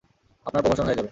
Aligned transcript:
আপনার 0.45 0.61
প্রমোশন 0.63 0.83
হয়ে 0.83 0.89
যাবে! 0.89 0.99